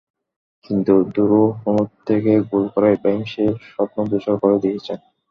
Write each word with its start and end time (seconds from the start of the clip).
কিন্তু 0.65 0.93
দুরূহ 1.15 1.47
কোণ 1.63 1.77
থেকে 2.07 2.31
গোল 2.49 2.65
করে 2.73 2.87
ইব্রাহিম 2.91 3.23
সেই 3.25 3.51
স্বপ্ন 3.67 3.97
ধূসর 4.09 4.35
করে 4.43 4.57
দিয়েছেন। 4.63 4.99